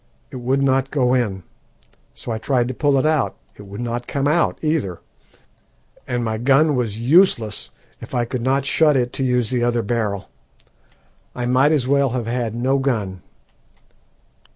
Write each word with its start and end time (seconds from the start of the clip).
_It 0.31 0.37
would 0.37 0.63
not 0.63 0.89
go 0.89 1.13
in, 1.13 1.43
so 2.15 2.31
I 2.31 2.39
tried 2.39 2.67
to 2.69 2.73
pull 2.73 2.97
it 2.97 3.05
out. 3.05 3.37
It 3.55 3.67
would 3.67 3.81
not 3.81 4.07
come 4.07 4.27
out 4.27 4.57
either, 4.63 4.97
and 6.07 6.23
my 6.25 6.39
gun 6.39 6.75
was 6.75 6.97
useless 6.97 7.69
if 7.99 8.15
I 8.15 8.25
could 8.25 8.41
not 8.41 8.65
shut 8.65 8.97
it 8.97 9.13
to 9.13 9.23
use 9.23 9.51
the 9.51 9.61
other 9.63 9.83
barrel. 9.83 10.27
I 11.35 11.45
might 11.45 11.71
as 11.71 11.87
well 11.87 12.09
have 12.17 12.25
had 12.25 12.55
no 12.55 12.79
gun. 12.79 13.21